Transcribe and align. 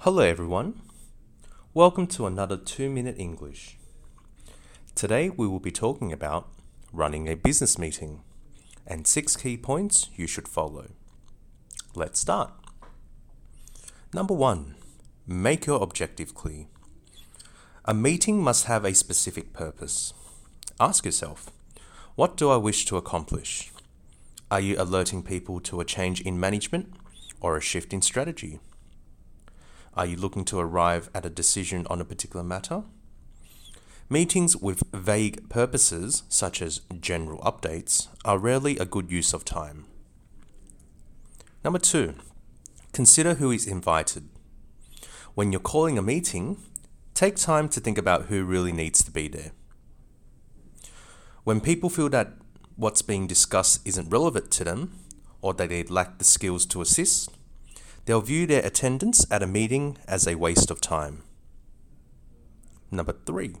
Hello, 0.00 0.20
everyone. 0.20 0.82
Welcome 1.72 2.06
to 2.08 2.26
another 2.26 2.58
2 2.58 2.90
Minute 2.90 3.16
English. 3.18 3.78
Today 4.94 5.30
we 5.30 5.48
will 5.48 5.58
be 5.58 5.72
talking 5.72 6.12
about 6.12 6.48
running 6.92 7.28
a 7.28 7.34
business 7.34 7.78
meeting 7.78 8.20
and 8.86 9.06
six 9.06 9.36
key 9.36 9.56
points 9.56 10.10
you 10.14 10.26
should 10.28 10.46
follow. 10.46 10.90
Let's 11.94 12.20
start. 12.20 12.52
Number 14.12 14.34
one, 14.34 14.76
make 15.26 15.66
your 15.66 15.82
objective 15.82 16.34
clear. 16.34 16.66
A 17.86 17.94
meeting 17.94 18.42
must 18.42 18.66
have 18.66 18.84
a 18.84 18.94
specific 18.94 19.54
purpose. 19.54 20.12
Ask 20.78 21.06
yourself, 21.06 21.50
what 22.16 22.36
do 22.36 22.50
I 22.50 22.58
wish 22.58 22.84
to 22.84 22.98
accomplish? 22.98 23.72
Are 24.50 24.60
you 24.60 24.76
alerting 24.78 25.22
people 25.22 25.58
to 25.60 25.80
a 25.80 25.86
change 25.86 26.20
in 26.20 26.38
management 26.38 26.92
or 27.40 27.56
a 27.56 27.62
shift 27.62 27.92
in 27.94 28.02
strategy? 28.02 28.60
Are 29.96 30.04
you 30.04 30.16
looking 30.16 30.44
to 30.46 30.58
arrive 30.58 31.08
at 31.14 31.24
a 31.24 31.30
decision 31.30 31.86
on 31.88 32.02
a 32.02 32.04
particular 32.04 32.44
matter? 32.44 32.82
Meetings 34.10 34.54
with 34.54 34.82
vague 34.92 35.48
purposes, 35.48 36.22
such 36.28 36.60
as 36.60 36.82
general 37.00 37.38
updates, 37.40 38.08
are 38.22 38.38
rarely 38.38 38.76
a 38.76 38.84
good 38.84 39.10
use 39.10 39.32
of 39.32 39.44
time. 39.44 39.86
Number 41.64 41.78
two, 41.78 42.14
consider 42.92 43.34
who 43.34 43.50
is 43.50 43.66
invited. 43.66 44.28
When 45.34 45.50
you're 45.50 45.60
calling 45.60 45.96
a 45.96 46.02
meeting, 46.02 46.58
take 47.14 47.36
time 47.36 47.68
to 47.70 47.80
think 47.80 47.96
about 47.96 48.26
who 48.26 48.44
really 48.44 48.72
needs 48.72 49.02
to 49.02 49.10
be 49.10 49.28
there. 49.28 49.52
When 51.44 51.62
people 51.62 51.88
feel 51.88 52.10
that 52.10 52.34
what's 52.76 53.00
being 53.00 53.26
discussed 53.26 53.80
isn't 53.86 54.10
relevant 54.10 54.50
to 54.52 54.64
them, 54.64 54.92
or 55.40 55.54
that 55.54 55.70
they 55.70 55.84
lack 55.84 56.18
the 56.18 56.24
skills 56.24 56.66
to 56.66 56.82
assist, 56.82 57.30
they'll 58.06 58.20
view 58.20 58.46
their 58.46 58.64
attendance 58.64 59.26
at 59.30 59.42
a 59.42 59.46
meeting 59.46 59.98
as 60.08 60.26
a 60.26 60.36
waste 60.36 60.70
of 60.70 60.80
time. 60.80 61.22
Number 62.90 63.14
three, 63.26 63.56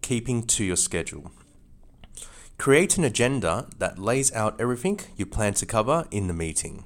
keeping 0.00 0.42
to 0.48 0.64
your 0.64 0.76
schedule. 0.76 1.30
Create 2.58 2.96
an 2.96 3.04
agenda 3.04 3.68
that 3.78 3.98
lays 3.98 4.32
out 4.34 4.60
everything 4.60 5.00
you 5.16 5.26
plan 5.26 5.54
to 5.54 5.66
cover 5.66 6.06
in 6.10 6.28
the 6.28 6.34
meeting, 6.34 6.84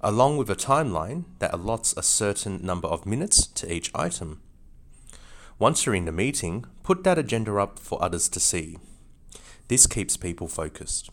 along 0.00 0.36
with 0.36 0.50
a 0.50 0.56
timeline 0.56 1.24
that 1.38 1.52
allots 1.52 1.96
a 1.96 2.02
certain 2.02 2.64
number 2.64 2.88
of 2.88 3.06
minutes 3.06 3.46
to 3.46 3.72
each 3.72 3.90
item. 3.94 4.40
Once 5.58 5.86
you're 5.86 5.94
in 5.94 6.06
the 6.06 6.12
meeting, 6.12 6.64
put 6.82 7.04
that 7.04 7.18
agenda 7.18 7.56
up 7.58 7.78
for 7.78 8.02
others 8.02 8.28
to 8.28 8.40
see. 8.40 8.76
This 9.68 9.86
keeps 9.86 10.16
people 10.16 10.48
focused. 10.48 11.10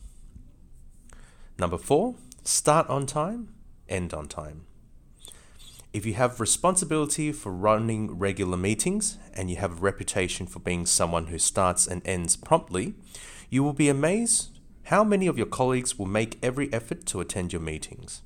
Number 1.60 1.78
four, 1.78 2.16
start 2.44 2.90
on 2.90 3.06
time, 3.06 3.54
end 3.88 4.14
on 4.14 4.28
time. 4.28 4.66
If 5.92 6.06
you 6.06 6.14
have 6.14 6.40
responsibility 6.40 7.32
for 7.32 7.52
running 7.52 8.20
regular 8.20 8.58
meetings 8.58 9.18
and 9.34 9.50
you 9.50 9.56
have 9.56 9.72
a 9.72 9.82
reputation 9.82 10.46
for 10.46 10.60
being 10.60 10.86
someone 10.86 11.28
who 11.28 11.40
starts 11.40 11.88
and 11.88 12.08
ends 12.08 12.36
promptly, 12.36 12.94
you 13.50 13.64
will 13.64 13.74
be 13.74 13.90
amazed 13.90 14.60
how 14.84 15.04
many 15.04 15.26
of 15.26 15.38
your 15.38 15.48
colleagues 15.48 15.98
will 15.98 16.06
make 16.06 16.38
every 16.44 16.72
effort 16.72 17.08
to 17.08 17.22
attend 17.22 17.54
your 17.54 17.62
meetings. 17.62 18.22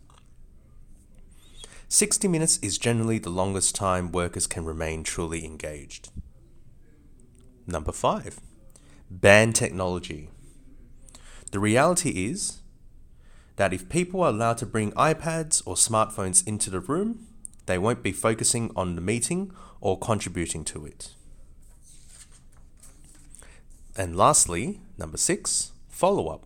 60 1.88 2.28
minutes 2.28 2.60
is 2.62 2.78
generally 2.78 3.18
the 3.18 3.30
longest 3.30 3.76
time 3.76 4.12
workers 4.12 4.46
can 4.46 4.66
remain 4.66 5.04
truly 5.04 5.46
engaged. 5.46 6.10
Number 7.66 7.94
5. 7.94 8.42
Ban 9.10 9.54
technology. 9.54 10.30
The 11.52 11.60
reality 11.60 12.10
is 12.10 12.62
that 13.56 13.72
if 13.72 13.88
people 13.88 14.22
are 14.22 14.30
allowed 14.30 14.58
to 14.58 14.66
bring 14.66 14.92
iPads 14.94 15.62
or 15.66 15.76
smartphones 15.76 16.46
into 16.46 16.70
the 16.70 16.80
room, 16.80 17.28
they 17.66 17.78
won't 17.78 18.04
be 18.04 18.12
focusing 18.12 18.72
on 18.76 18.96
the 18.96 19.02
meeting 19.02 19.52
or 19.80 19.98
contributing 19.98 20.64
to 20.66 20.86
it. 20.86 21.14
And 23.96 24.16
lastly, 24.16 24.80
number 24.98 25.18
six, 25.18 25.72
follow 25.88 26.28
up. 26.28 26.46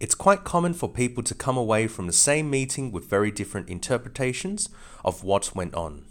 It's 0.00 0.14
quite 0.14 0.44
common 0.44 0.74
for 0.74 0.88
people 0.88 1.22
to 1.22 1.34
come 1.34 1.56
away 1.56 1.86
from 1.86 2.06
the 2.06 2.12
same 2.12 2.50
meeting 2.50 2.92
with 2.92 3.08
very 3.08 3.30
different 3.30 3.70
interpretations 3.70 4.68
of 5.04 5.24
what 5.24 5.54
went 5.54 5.74
on. 5.74 6.04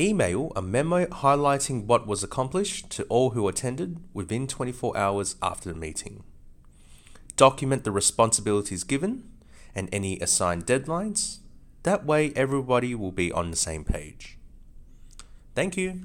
Email 0.00 0.52
a 0.56 0.62
memo 0.62 1.06
highlighting 1.06 1.84
what 1.86 2.06
was 2.06 2.22
accomplished 2.22 2.90
to 2.90 3.04
all 3.04 3.30
who 3.30 3.46
attended 3.46 4.00
within 4.14 4.46
24 4.46 4.96
hours 4.96 5.36
after 5.42 5.72
the 5.72 5.78
meeting. 5.78 6.24
Document 7.36 7.84
the 7.84 7.92
responsibilities 7.92 8.84
given 8.84 9.28
and 9.74 9.88
any 9.92 10.18
assigned 10.18 10.66
deadlines 10.66 11.38
that 11.88 12.04
way, 12.04 12.32
everybody 12.36 12.94
will 12.94 13.12
be 13.12 13.32
on 13.32 13.50
the 13.50 13.56
same 13.56 13.82
page. 13.82 14.38
Thank 15.54 15.76
you. 15.76 16.02